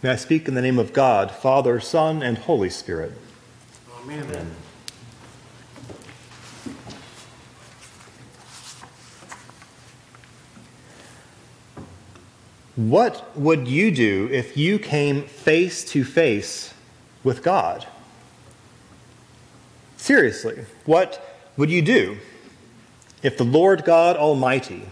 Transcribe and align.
May 0.00 0.10
I 0.10 0.16
speak 0.16 0.46
in 0.46 0.54
the 0.54 0.62
name 0.62 0.78
of 0.78 0.92
God, 0.92 1.32
Father, 1.32 1.80
Son, 1.80 2.22
and 2.22 2.38
Holy 2.38 2.70
Spirit. 2.70 3.12
Amen. 4.00 4.22
Amen. 4.22 4.54
What 12.76 13.36
would 13.36 13.66
you 13.66 13.90
do 13.90 14.28
if 14.30 14.56
you 14.56 14.78
came 14.78 15.24
face 15.24 15.84
to 15.86 16.04
face 16.04 16.72
with 17.24 17.42
God? 17.42 17.88
Seriously, 19.96 20.64
what 20.84 21.44
would 21.56 21.70
you 21.70 21.82
do 21.82 22.18
if 23.24 23.36
the 23.36 23.44
Lord 23.44 23.84
God 23.84 24.16
Almighty, 24.16 24.82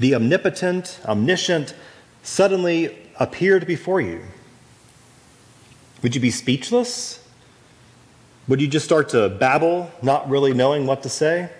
the 0.00 0.14
omnipotent, 0.14 1.00
omniscient, 1.04 1.74
suddenly 2.22 2.96
appeared 3.18 3.66
before 3.66 4.00
you? 4.00 4.22
Would 6.02 6.14
you 6.14 6.20
be 6.20 6.30
speechless? 6.30 7.24
Would 8.48 8.60
you 8.60 8.66
just 8.66 8.84
start 8.84 9.10
to 9.10 9.28
babble, 9.28 9.90
not 10.02 10.28
really 10.28 10.52
knowing 10.52 10.86
what 10.86 11.02
to 11.04 11.08
say? 11.08 11.50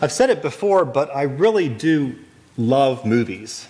I've 0.00 0.12
said 0.12 0.30
it 0.30 0.42
before, 0.42 0.84
but 0.84 1.14
I 1.14 1.22
really 1.22 1.68
do 1.68 2.16
love 2.56 3.04
movies. 3.04 3.68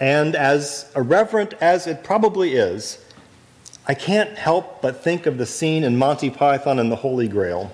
And 0.00 0.34
as 0.34 0.90
irreverent 0.96 1.54
as 1.60 1.86
it 1.86 2.02
probably 2.02 2.54
is, 2.54 3.04
I 3.86 3.94
can't 3.94 4.36
help 4.36 4.82
but 4.82 5.02
think 5.02 5.26
of 5.26 5.38
the 5.38 5.46
scene 5.46 5.84
in 5.84 5.96
Monty 5.96 6.30
Python 6.30 6.78
and 6.78 6.90
the 6.90 6.96
Holy 6.96 7.28
Grail 7.28 7.70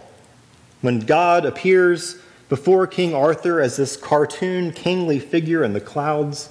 when 0.81 1.01
God 1.01 1.45
appears 1.45 2.19
before 2.49 2.87
King 2.87 3.15
Arthur 3.15 3.61
as 3.61 3.77
this 3.77 3.97
cartoon 3.97 4.73
kingly 4.73 5.19
figure 5.19 5.65
in 5.65 5.73
the 5.73 5.81
clouds 5.81 6.51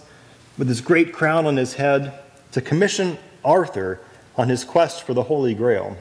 with 0.57 0.67
his 0.67 0.81
great 0.81 1.13
crown 1.13 1.45
on 1.45 1.57
his 1.57 1.75
head 1.75 2.19
to 2.51 2.61
commission 2.61 3.17
Arthur 3.43 3.99
on 4.35 4.49
his 4.49 4.63
quest 4.63 5.03
for 5.03 5.13
the 5.13 5.23
Holy 5.23 5.53
Grail. 5.53 5.97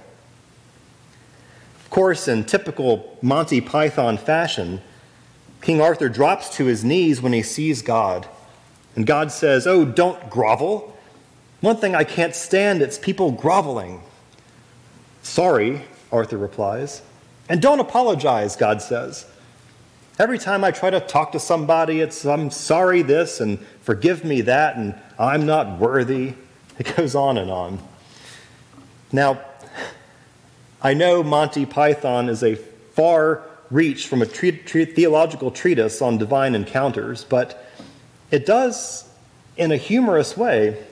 Of 1.85 1.91
course, 1.91 2.27
in 2.27 2.45
typical 2.45 3.17
Monty 3.23 3.61
Python 3.61 4.17
fashion, 4.19 4.81
King 5.61 5.81
Arthur 5.81 6.09
drops 6.09 6.55
to 6.57 6.67
his 6.67 6.85
knees 6.85 7.23
when 7.23 7.33
he 7.33 7.43
sees 7.43 7.83
God. 7.83 8.29
And 8.97 9.07
God 9.07 9.31
says, 9.33 9.67
Oh, 9.67 9.85
don't 9.85 10.29
grovel. 10.29 10.97
One 11.61 11.77
thing 11.77 11.95
I 11.95 12.05
can't 12.05 12.35
stand, 12.35 12.83
it's 12.83 12.99
people 12.99 13.33
groveling. 13.33 14.03
Sorry, 15.23 15.83
Arthur 16.13 16.37
replies. 16.37 17.03
And 17.49 17.63
don't 17.63 17.81
apologize, 17.81 18.57
God 18.57 18.83
says. 18.83 19.27
Every 20.17 20.39
time 20.39 20.63
I 20.63 20.71
try 20.71 20.91
to 20.91 21.01
talk 21.01 21.33
to 21.33 21.41
somebody, 21.41 22.01
it's 22.01 22.25
I'm 22.25 22.51
sorry 22.51 23.03
this 23.03 23.41
and 23.41 23.59
forgive 23.81 24.25
me 24.25 24.43
that 24.43 24.77
and 24.77 24.95
I'm 25.19 25.45
not 25.45 25.81
worthy. 25.81 26.35
It 26.79 26.97
goes 26.97 27.15
on 27.15 27.39
and 27.39 27.51
on. 27.51 27.79
Now, 29.13 29.41
I 30.83 30.95
know 30.95 31.23
Monty 31.23 31.67
Python 31.67 32.29
is 32.29 32.43
a 32.43 32.57
far 32.57 33.43
reach 33.71 34.07
from 34.07 34.23
a 34.23 34.27
tre- 34.27 34.59
tre- 34.59 34.85
theological 34.85 35.51
treatise 35.51 36.03
on 36.03 36.19
divine 36.19 36.55
encounters, 36.55 37.25
but 37.25 37.65
it 38.31 38.45
does, 38.45 39.09
in 39.57 39.73
a 39.73 39.77
humorous 39.77 40.37
way, 40.37 40.85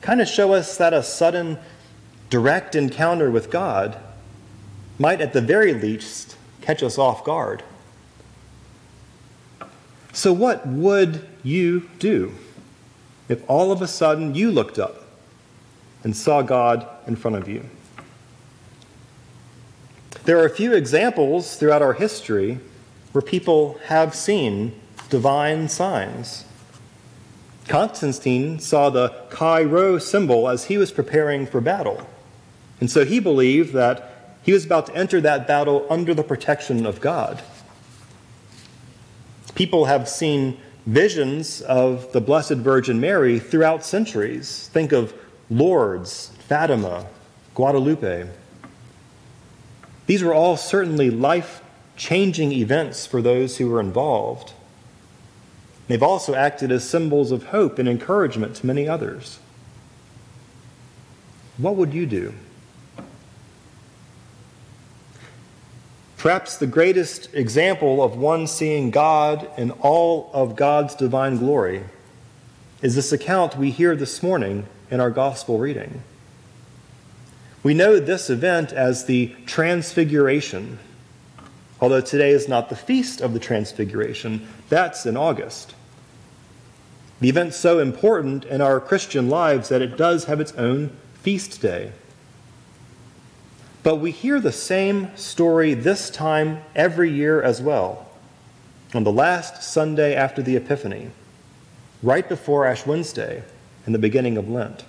kind 0.00 0.20
of 0.20 0.28
show 0.28 0.54
us 0.54 0.76
that 0.76 0.92
a 0.92 1.02
sudden, 1.02 1.58
direct 2.30 2.74
encounter 2.74 3.30
with 3.30 3.50
God 3.50 3.98
might, 4.98 5.20
at 5.20 5.32
the 5.32 5.40
very 5.40 5.74
least, 5.74 6.36
catch 6.62 6.82
us 6.82 6.98
off 6.98 7.24
guard. 7.24 7.62
So, 10.20 10.34
what 10.34 10.66
would 10.66 11.26
you 11.42 11.88
do 11.98 12.34
if 13.30 13.42
all 13.48 13.72
of 13.72 13.80
a 13.80 13.88
sudden 13.88 14.34
you 14.34 14.50
looked 14.50 14.78
up 14.78 15.02
and 16.04 16.14
saw 16.14 16.42
God 16.42 16.86
in 17.06 17.16
front 17.16 17.38
of 17.38 17.48
you? 17.48 17.64
There 20.26 20.38
are 20.38 20.44
a 20.44 20.54
few 20.54 20.74
examples 20.74 21.56
throughout 21.56 21.80
our 21.80 21.94
history 21.94 22.58
where 23.12 23.22
people 23.22 23.80
have 23.86 24.14
seen 24.14 24.78
divine 25.08 25.70
signs. 25.70 26.44
Constantine 27.66 28.58
saw 28.58 28.90
the 28.90 29.14
Chi 29.30 29.62
Rho 29.62 29.96
symbol 29.96 30.50
as 30.50 30.66
he 30.66 30.76
was 30.76 30.92
preparing 30.92 31.46
for 31.46 31.62
battle. 31.62 32.06
And 32.78 32.90
so 32.90 33.06
he 33.06 33.20
believed 33.20 33.72
that 33.72 34.36
he 34.42 34.52
was 34.52 34.66
about 34.66 34.84
to 34.88 34.94
enter 34.94 35.18
that 35.22 35.46
battle 35.46 35.86
under 35.88 36.12
the 36.12 36.22
protection 36.22 36.84
of 36.84 37.00
God. 37.00 37.42
People 39.60 39.84
have 39.84 40.08
seen 40.08 40.56
visions 40.86 41.60
of 41.60 42.12
the 42.12 42.20
Blessed 42.22 42.54
Virgin 42.54 42.98
Mary 42.98 43.38
throughout 43.38 43.84
centuries. 43.84 44.70
Think 44.72 44.90
of 44.90 45.12
Lourdes, 45.50 46.30
Fatima, 46.48 47.04
Guadalupe. 47.54 48.26
These 50.06 50.22
were 50.22 50.32
all 50.32 50.56
certainly 50.56 51.10
life 51.10 51.62
changing 51.94 52.52
events 52.52 53.04
for 53.04 53.20
those 53.20 53.58
who 53.58 53.68
were 53.68 53.80
involved. 53.80 54.54
They've 55.88 56.02
also 56.02 56.34
acted 56.34 56.72
as 56.72 56.88
symbols 56.88 57.30
of 57.30 57.48
hope 57.48 57.78
and 57.78 57.86
encouragement 57.86 58.56
to 58.56 58.66
many 58.66 58.88
others. 58.88 59.40
What 61.58 61.76
would 61.76 61.92
you 61.92 62.06
do? 62.06 62.32
Perhaps 66.20 66.58
the 66.58 66.66
greatest 66.66 67.32
example 67.32 68.02
of 68.02 68.14
one 68.14 68.46
seeing 68.46 68.90
God 68.90 69.48
in 69.56 69.70
all 69.70 70.30
of 70.34 70.54
God's 70.54 70.94
divine 70.94 71.38
glory 71.38 71.84
is 72.82 72.94
this 72.94 73.10
account 73.10 73.56
we 73.56 73.70
hear 73.70 73.96
this 73.96 74.22
morning 74.22 74.66
in 74.90 75.00
our 75.00 75.08
gospel 75.08 75.58
reading. 75.58 76.02
We 77.62 77.72
know 77.72 77.98
this 77.98 78.28
event 78.28 78.70
as 78.70 79.06
the 79.06 79.34
Transfiguration, 79.46 80.78
although 81.80 82.02
today 82.02 82.32
is 82.32 82.46
not 82.46 82.68
the 82.68 82.76
feast 82.76 83.22
of 83.22 83.32
the 83.32 83.40
Transfiguration, 83.40 84.46
that's 84.68 85.06
in 85.06 85.16
August. 85.16 85.74
The 87.20 87.30
event's 87.30 87.56
so 87.56 87.78
important 87.78 88.44
in 88.44 88.60
our 88.60 88.78
Christian 88.78 89.30
lives 89.30 89.70
that 89.70 89.80
it 89.80 89.96
does 89.96 90.26
have 90.26 90.38
its 90.38 90.52
own 90.52 90.94
feast 91.14 91.62
day. 91.62 91.92
But 93.82 93.96
we 93.96 94.10
hear 94.10 94.40
the 94.40 94.52
same 94.52 95.16
story 95.16 95.74
this 95.74 96.10
time 96.10 96.60
every 96.74 97.10
year 97.10 97.42
as 97.42 97.62
well, 97.62 98.08
on 98.94 99.04
the 99.04 99.12
last 99.12 99.62
Sunday 99.62 100.14
after 100.14 100.42
the 100.42 100.56
Epiphany, 100.56 101.10
right 102.02 102.28
before 102.28 102.66
Ash 102.66 102.84
Wednesday 102.84 103.42
and 103.86 103.94
the 103.94 103.98
beginning 103.98 104.36
of 104.36 104.48
Lent. 104.48 104.84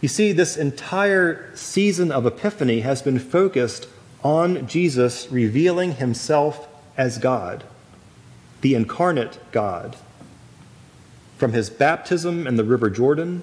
You 0.00 0.08
see, 0.08 0.32
this 0.32 0.56
entire 0.56 1.54
season 1.54 2.12
of 2.12 2.24
Epiphany 2.24 2.80
has 2.80 3.02
been 3.02 3.18
focused 3.18 3.86
on 4.22 4.66
Jesus 4.66 5.30
revealing 5.30 5.96
himself 5.96 6.68
as 6.96 7.18
God, 7.18 7.64
the 8.60 8.74
incarnate 8.74 9.38
God. 9.52 9.96
From 11.36 11.52
his 11.52 11.68
baptism 11.68 12.46
in 12.46 12.56
the 12.56 12.64
River 12.64 12.90
Jordan, 12.90 13.42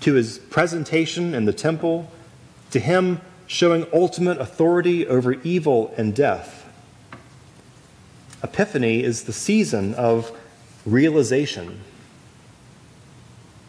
to 0.00 0.14
his 0.14 0.38
presentation 0.38 1.34
in 1.34 1.44
the 1.44 1.52
temple, 1.52 2.10
to 2.70 2.80
him 2.80 3.20
showing 3.46 3.86
ultimate 3.92 4.38
authority 4.40 5.06
over 5.06 5.34
evil 5.42 5.92
and 5.96 6.14
death. 6.14 6.66
Epiphany 8.42 9.02
is 9.02 9.24
the 9.24 9.32
season 9.32 9.94
of 9.94 10.36
realization. 10.84 11.80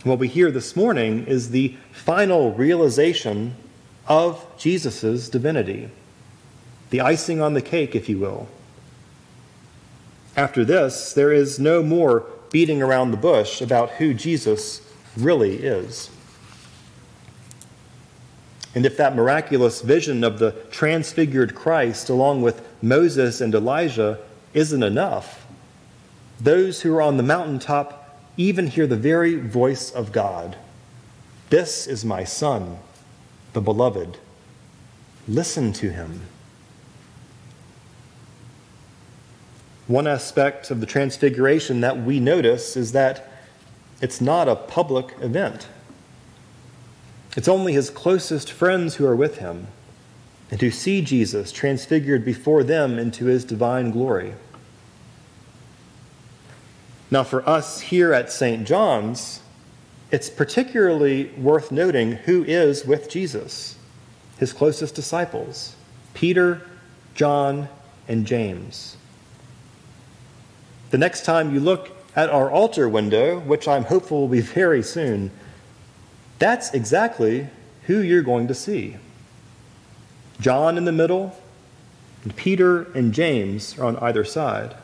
What 0.04 0.20
we 0.20 0.28
hear 0.28 0.52
this 0.52 0.76
morning 0.76 1.26
is 1.26 1.50
the 1.50 1.76
final 1.92 2.54
realization 2.54 3.56
of 4.08 4.46
Jesus' 4.58 5.30
divinity, 5.30 5.90
the 6.90 7.02
icing 7.02 7.42
on 7.42 7.54
the 7.54 7.62
cake, 7.62 7.96
if 7.96 8.10
you 8.10 8.18
will. 8.18 8.48
After 10.36 10.64
this, 10.64 11.14
there 11.14 11.31
is 11.31 11.60
no 11.60 11.84
more 11.84 12.25
beating 12.51 12.81
around 12.81 13.12
the 13.12 13.18
bush 13.18 13.62
about 13.62 13.92
who 13.92 14.13
Jesus 14.13 14.81
really 15.18 15.57
is. 15.57 16.10
And 18.75 18.86
if 18.86 18.98
that 18.98 19.16
miraculous 19.16 19.81
vision 19.81 20.24
of 20.24 20.39
the 20.39 20.51
transfigured 20.69 21.56
Christ, 21.56 22.10
along 22.10 22.42
with 22.42 22.66
Moses 22.81 23.42
and 23.42 23.54
Elijah, 23.56 24.19
isn't 24.54 24.83
enough, 24.83 25.45
those 26.39 26.81
who 26.81 26.95
are 26.95 27.01
on 27.01 27.18
the 27.18 27.24
mountaintop 27.24 28.18
even 28.38 28.68
hear 28.68 28.88
the 28.88 28.95
very 28.95 29.36
voice 29.36 29.92
of 29.92 30.12
God 30.12 30.56
This 31.50 31.88
is 31.88 32.06
my 32.06 32.24
Son, 32.24 32.77
the 33.54 33.62
Beloved. 33.62 34.18
Listen 35.27 35.74
to 35.74 35.89
him. 35.92 36.22
One 39.88 40.06
aspect 40.06 40.69
of 40.69 40.80
the 40.80 40.86
Transfiguration 40.86 41.81
that 41.81 41.98
we 41.98 42.19
notice 42.19 42.77
is 42.77 42.92
that 42.92 43.31
it's 44.01 44.22
not 44.22 44.48
a 44.48 44.56
public 44.56 45.15
event. 45.19 45.68
It's 47.36 47.48
only 47.48 47.74
his 47.74 47.90
closest 47.90 48.52
friends 48.52 48.96
who 48.96 49.06
are 49.06 49.16
with 49.16 49.38
him 49.38 49.68
and 50.52 50.60
who 50.60 50.72
see 50.72 51.02
Jesus 51.02 51.52
transfigured 51.52 52.26
before 52.26 52.64
them 52.64 52.98
into 52.98 53.26
his 53.26 53.46
divine 53.46 53.92
glory. 53.92 54.34
Now, 57.12 57.24
for 57.24 57.48
us 57.48 57.81
here 57.81 58.14
at 58.14 58.31
St. 58.31 58.68
John's, 58.68 59.42
it's 60.12 60.30
particularly 60.30 61.31
worth 61.38 61.72
noting 61.72 62.14
who 62.14 62.44
is 62.44 62.86
with 62.86 63.10
Jesus, 63.10 63.75
his 64.38 64.54
closest 64.54 64.96
disciples 64.96 65.75
Peter, 66.14 66.62
John, 67.16 67.70
and 68.08 68.25
James. 68.25 68.98
The 70.90 70.98
next 70.98 71.24
time 71.24 71.54
you 71.54 71.60
look 71.60 71.96
at 72.16 72.30
our 72.30 72.50
altar 72.50 72.90
window, 72.90 73.40
which 73.40 73.68
I'm 73.68 73.84
hopeful 73.84 74.22
will 74.22 74.28
be 74.28 74.42
very 74.42 74.82
soon, 74.82 75.30
that's 76.39 76.74
exactly 76.74 77.47
who 77.83 78.00
you're 78.00 78.21
going 78.21 78.47
to 78.47 78.53
see. 78.53 78.95
John 80.39 80.77
in 80.77 80.86
the 80.86 80.91
middle, 80.91 81.38
and 82.24 82.36
Peter 82.36 82.83
and 82.94 83.13
James 83.13 83.77
are 83.77 83.86
on 83.86 83.97
either 83.97 84.24
side. 84.24 84.75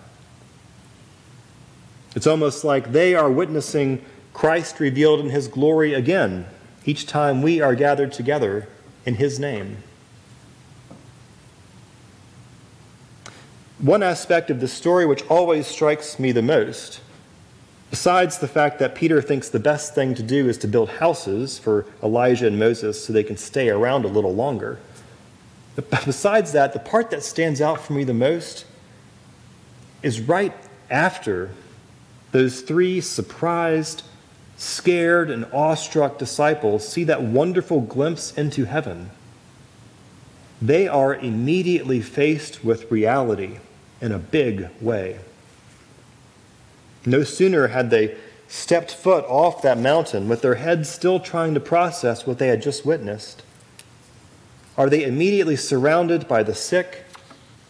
It's 2.15 2.27
almost 2.27 2.63
like 2.63 2.91
they 2.91 3.15
are 3.15 3.29
witnessing 3.29 4.03
Christ 4.33 4.79
revealed 4.79 5.21
in 5.21 5.29
his 5.29 5.47
glory 5.47 5.93
again 5.93 6.45
each 6.85 7.07
time 7.07 7.41
we 7.41 7.61
are 7.61 7.73
gathered 7.73 8.11
together 8.11 8.67
in 9.05 9.15
his 9.15 9.39
name. 9.39 9.77
One 13.79 14.03
aspect 14.03 14.49
of 14.49 14.59
the 14.59 14.67
story 14.67 15.05
which 15.05 15.25
always 15.27 15.67
strikes 15.67 16.19
me 16.19 16.31
the 16.31 16.41
most, 16.41 17.01
besides 17.89 18.39
the 18.39 18.47
fact 18.47 18.79
that 18.79 18.95
Peter 18.95 19.21
thinks 19.21 19.49
the 19.49 19.59
best 19.59 19.95
thing 19.95 20.15
to 20.15 20.23
do 20.23 20.49
is 20.49 20.57
to 20.59 20.67
build 20.67 20.89
houses 20.89 21.57
for 21.57 21.85
Elijah 22.03 22.47
and 22.47 22.59
Moses 22.59 23.03
so 23.03 23.13
they 23.13 23.23
can 23.23 23.37
stay 23.37 23.69
around 23.69 24.05
a 24.05 24.09
little 24.09 24.33
longer, 24.33 24.79
besides 26.05 26.51
that, 26.53 26.73
the 26.73 26.79
part 26.79 27.09
that 27.11 27.23
stands 27.23 27.61
out 27.61 27.81
for 27.81 27.93
me 27.93 28.03
the 28.03 28.13
most 28.13 28.65
is 30.01 30.21
right 30.21 30.53
after 30.89 31.51
those 32.31 32.61
three 32.61 33.01
surprised, 33.01 34.03
scared, 34.57 35.29
and 35.29 35.45
awestruck 35.53 36.17
disciples 36.17 36.88
see 36.88 37.03
that 37.05 37.21
wonderful 37.21 37.81
glimpse 37.81 38.33
into 38.38 38.65
heaven. 38.65 39.09
They 40.61 40.88
are 40.88 41.15
immediately 41.15 42.01
faced 42.01 42.63
with 42.63 42.91
reality 42.91 43.59
in 44.01 44.11
a 44.11 44.19
big 44.19 44.69
way. 44.81 45.19
No 47.05 47.23
sooner 47.23 47.67
had 47.67 47.89
they 47.89 48.15
stepped 48.47 48.91
foot 48.91 49.25
off 49.25 49.61
that 49.61 49.77
mountain 49.77 50.27
with 50.27 50.41
their 50.41 50.55
heads 50.55 50.89
still 50.89 51.19
trying 51.19 51.53
to 51.53 51.59
process 51.59 52.25
what 52.25 52.39
they 52.39 52.47
had 52.47 52.61
just 52.61 52.85
witnessed, 52.85 53.43
are 54.77 54.89
they 54.89 55.03
immediately 55.03 55.55
surrounded 55.55 56.27
by 56.27 56.43
the 56.43 56.55
sick 56.55 57.05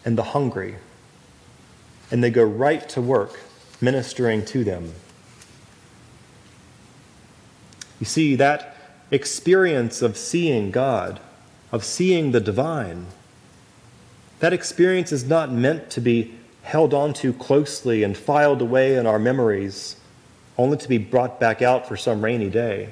and 0.03 0.17
the 0.17 0.23
hungry, 0.23 0.75
and 2.11 2.23
they 2.23 2.29
go 2.29 2.43
right 2.43 2.87
to 2.89 3.01
work 3.01 3.39
ministering 3.81 4.45
to 4.45 4.63
them. 4.63 4.93
You 7.99 8.05
see, 8.05 8.35
that 8.35 8.75
experience 9.11 10.01
of 10.01 10.17
seeing 10.17 10.71
God, 10.71 11.19
of 11.71 11.83
seeing 11.83 12.31
the 12.31 12.39
divine, 12.39 13.07
that 14.39 14.53
experience 14.53 15.11
is 15.11 15.25
not 15.25 15.51
meant 15.51 15.89
to 15.91 16.01
be 16.01 16.35
held 16.65 16.93
on 16.93 17.09
onto 17.09 17.31
closely 17.31 18.03
and 18.03 18.17
filed 18.17 18.61
away 18.61 18.95
in 18.95 19.05
our 19.05 19.19
memories, 19.19 19.95
only 20.57 20.75
to 20.75 20.89
be 20.89 20.97
brought 20.97 21.39
back 21.39 21.61
out 21.61 21.87
for 21.87 21.95
some 21.95 22.23
rainy 22.23 22.49
day. 22.49 22.89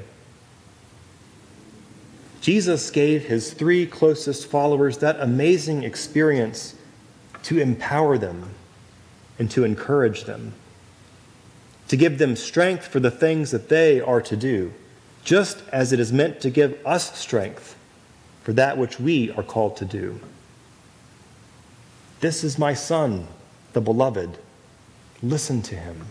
Jesus 2.40 2.92
gave 2.92 3.26
his 3.26 3.52
three 3.52 3.86
closest 3.86 4.48
followers 4.48 5.00
that 5.00 5.20
amazing 5.20 5.84
experience 5.84 6.76
to 7.42 7.60
empower 7.60 8.18
them 8.18 8.50
and 9.40 9.50
to 9.52 9.64
encourage 9.64 10.26
them 10.26 10.54
to 11.88 11.98
give 11.98 12.18
them 12.18 12.36
strength 12.36 12.88
for 12.88 13.00
the 13.00 13.12
things 13.12 13.52
that 13.52 13.70
they 13.70 14.02
are 14.02 14.22
to 14.22 14.36
do, 14.36 14.74
just 15.24 15.62
as 15.72 15.94
it 15.94 16.00
is 16.00 16.14
meant 16.14 16.42
to 16.42 16.50
give 16.50 16.80
us 16.86 17.18
strength 17.18 17.76
for 18.42 18.54
that 18.54 18.78
which 18.78 19.00
we 19.00 19.32
are 19.32 19.44
called 19.44 19.78
to 19.78 19.86
do. 19.86 20.20
This 22.20 22.44
is 22.44 22.58
my 22.58 22.74
Son, 22.74 23.28
the 23.74 23.82
Beloved. 23.82 24.38
Listen 25.22 25.62
to 25.64 25.76
him. 25.76 26.06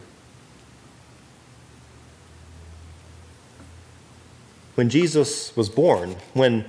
When 4.74 4.88
Jesus 4.88 5.54
was 5.54 5.68
born, 5.68 6.16
when 6.32 6.64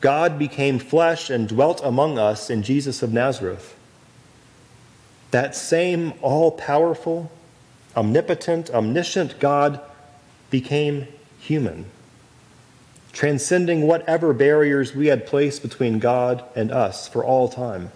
God 0.00 0.38
became 0.38 0.78
flesh 0.78 1.30
and 1.30 1.48
dwelt 1.48 1.80
among 1.82 2.18
us 2.18 2.50
in 2.50 2.62
Jesus 2.62 3.02
of 3.02 3.12
Nazareth, 3.12 3.74
that 5.30 5.56
same 5.56 6.12
all 6.20 6.50
powerful, 6.50 7.32
omnipotent, 7.96 8.70
omniscient 8.70 9.40
God 9.40 9.80
became 10.50 11.08
human, 11.38 11.86
transcending 13.12 13.86
whatever 13.86 14.34
barriers 14.34 14.94
we 14.94 15.06
had 15.06 15.26
placed 15.26 15.62
between 15.62 15.98
God 15.98 16.44
and 16.54 16.70
us 16.70 17.08
for 17.08 17.24
all 17.24 17.48
time. 17.48 17.90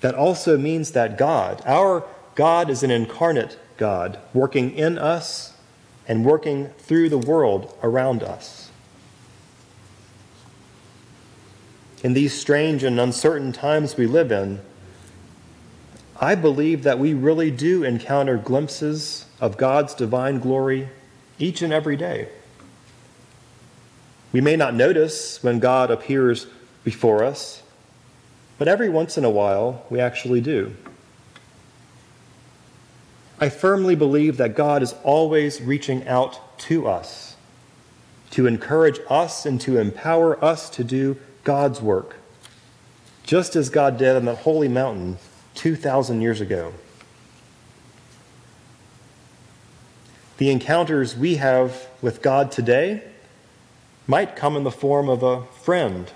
That 0.00 0.14
also 0.14 0.56
means 0.56 0.92
that 0.92 1.18
God, 1.18 1.62
our 1.66 2.04
God, 2.34 2.70
is 2.70 2.82
an 2.82 2.90
incarnate 2.90 3.58
God, 3.76 4.18
working 4.32 4.70
in 4.70 4.98
us 4.98 5.56
and 6.06 6.24
working 6.24 6.68
through 6.78 7.08
the 7.08 7.18
world 7.18 7.76
around 7.82 8.22
us. 8.22 8.70
In 12.02 12.12
these 12.12 12.32
strange 12.32 12.84
and 12.84 13.00
uncertain 13.00 13.52
times 13.52 13.96
we 13.96 14.06
live 14.06 14.30
in, 14.30 14.60
I 16.20 16.34
believe 16.34 16.84
that 16.84 16.98
we 16.98 17.12
really 17.14 17.50
do 17.50 17.82
encounter 17.84 18.36
glimpses 18.36 19.26
of 19.40 19.56
God's 19.56 19.94
divine 19.94 20.38
glory 20.38 20.88
each 21.38 21.62
and 21.62 21.72
every 21.72 21.96
day. 21.96 22.28
We 24.32 24.40
may 24.40 24.56
not 24.56 24.74
notice 24.74 25.42
when 25.42 25.58
God 25.58 25.90
appears 25.90 26.46
before 26.84 27.24
us, 27.24 27.62
but 28.58 28.68
every 28.68 28.88
once 28.88 29.16
in 29.16 29.24
a 29.24 29.30
while 29.30 29.86
we 29.88 30.00
actually 30.00 30.40
do. 30.40 30.74
I 33.40 33.48
firmly 33.48 33.94
believe 33.94 34.36
that 34.38 34.56
God 34.56 34.82
is 34.82 34.94
always 35.04 35.62
reaching 35.62 36.06
out 36.08 36.58
to 36.60 36.88
us 36.88 37.36
to 38.30 38.46
encourage 38.46 39.00
us 39.08 39.46
and 39.46 39.60
to 39.60 39.78
empower 39.78 40.42
us 40.44 40.68
to 40.70 40.84
do 40.84 41.16
God's 41.44 41.80
work, 41.80 42.16
just 43.22 43.56
as 43.56 43.70
God 43.70 43.96
did 43.96 44.16
on 44.16 44.24
that 44.26 44.38
holy 44.38 44.68
mountain 44.68 45.18
2,000 45.54 46.20
years 46.20 46.40
ago. 46.40 46.74
The 50.38 50.50
encounters 50.50 51.16
we 51.16 51.36
have 51.36 51.88
with 52.00 52.22
God 52.22 52.52
today 52.52 53.02
might 54.06 54.36
come 54.36 54.56
in 54.56 54.64
the 54.64 54.70
form 54.70 55.08
of 55.08 55.22
a 55.22 55.44
friend 55.46 56.10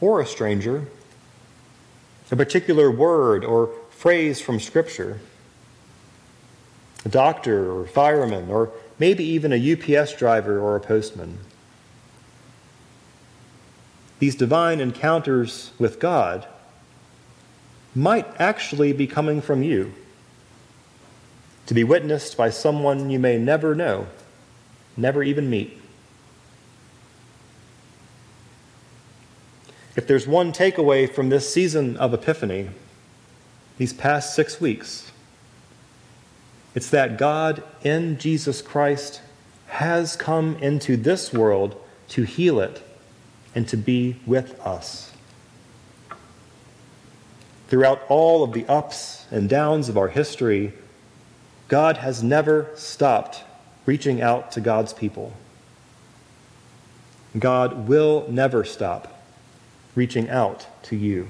or 0.00 0.20
a 0.20 0.26
stranger, 0.26 0.86
a 2.30 2.36
particular 2.36 2.90
word 2.90 3.44
or 3.44 3.70
phrase 3.90 4.40
from 4.40 4.60
Scripture, 4.60 5.20
a 7.04 7.08
doctor 7.08 7.72
or 7.72 7.86
fireman, 7.86 8.50
or 8.50 8.70
maybe 8.98 9.24
even 9.24 9.52
a 9.52 9.72
UPS 9.72 10.14
driver 10.14 10.60
or 10.60 10.76
a 10.76 10.80
postman. 10.80 11.38
These 14.18 14.34
divine 14.34 14.80
encounters 14.80 15.72
with 15.78 15.98
God 15.98 16.46
might 17.94 18.26
actually 18.38 18.92
be 18.92 19.06
coming 19.06 19.40
from 19.40 19.62
you, 19.62 19.92
to 21.66 21.74
be 21.74 21.82
witnessed 21.82 22.36
by 22.36 22.50
someone 22.50 23.10
you 23.10 23.18
may 23.18 23.38
never 23.38 23.74
know, 23.74 24.06
never 24.96 25.22
even 25.22 25.48
meet. 25.48 25.79
If 29.96 30.06
there's 30.06 30.26
one 30.26 30.52
takeaway 30.52 31.12
from 31.12 31.28
this 31.28 31.52
season 31.52 31.96
of 31.96 32.14
Epiphany, 32.14 32.70
these 33.76 33.92
past 33.92 34.34
six 34.34 34.60
weeks, 34.60 35.10
it's 36.74 36.90
that 36.90 37.18
God 37.18 37.62
in 37.82 38.18
Jesus 38.18 38.62
Christ 38.62 39.20
has 39.66 40.14
come 40.14 40.56
into 40.56 40.96
this 40.96 41.32
world 41.32 41.74
to 42.08 42.22
heal 42.22 42.60
it 42.60 42.82
and 43.54 43.66
to 43.68 43.76
be 43.76 44.16
with 44.26 44.58
us. 44.60 45.12
Throughout 47.68 48.02
all 48.08 48.44
of 48.44 48.52
the 48.52 48.66
ups 48.66 49.26
and 49.30 49.48
downs 49.48 49.88
of 49.88 49.96
our 49.96 50.08
history, 50.08 50.72
God 51.68 51.98
has 51.98 52.22
never 52.22 52.70
stopped 52.74 53.42
reaching 53.86 54.20
out 54.20 54.52
to 54.52 54.60
God's 54.60 54.92
people. 54.92 55.32
God 57.38 57.88
will 57.88 58.26
never 58.28 58.64
stop 58.64 59.19
reaching 59.94 60.28
out 60.28 60.66
to 60.84 60.96
you. 60.96 61.28